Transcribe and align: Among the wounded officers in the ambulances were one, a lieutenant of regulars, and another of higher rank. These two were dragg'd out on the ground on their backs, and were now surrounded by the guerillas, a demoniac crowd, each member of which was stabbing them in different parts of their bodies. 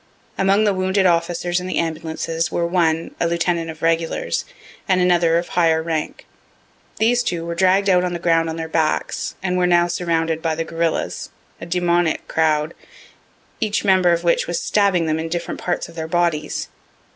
Among 0.35 0.63
the 0.63 0.73
wounded 0.73 1.05
officers 1.05 1.59
in 1.59 1.67
the 1.67 1.77
ambulances 1.77 2.51
were 2.51 2.65
one, 2.65 3.13
a 3.19 3.27
lieutenant 3.27 3.69
of 3.69 3.83
regulars, 3.83 4.45
and 4.87 4.99
another 4.99 5.37
of 5.37 5.49
higher 5.49 5.83
rank. 5.83 6.25
These 6.97 7.21
two 7.21 7.45
were 7.45 7.53
dragg'd 7.53 7.87
out 7.87 8.03
on 8.03 8.13
the 8.13 8.17
ground 8.17 8.49
on 8.49 8.55
their 8.55 8.67
backs, 8.67 9.35
and 9.43 9.59
were 9.59 9.67
now 9.67 9.85
surrounded 9.85 10.41
by 10.41 10.55
the 10.55 10.63
guerillas, 10.65 11.29
a 11.61 11.67
demoniac 11.67 12.27
crowd, 12.27 12.73
each 13.59 13.85
member 13.85 14.11
of 14.11 14.23
which 14.23 14.47
was 14.47 14.59
stabbing 14.59 15.05
them 15.05 15.19
in 15.19 15.29
different 15.29 15.59
parts 15.61 15.87
of 15.87 15.93
their 15.93 16.07
bodies. 16.07 16.69